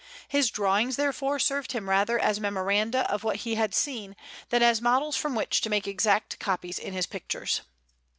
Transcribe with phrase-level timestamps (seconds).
[0.27, 4.15] His drawings, therefore, served him rather as memoranda of what he had seen
[4.49, 7.61] than as models from which to make exact copies in his pictures.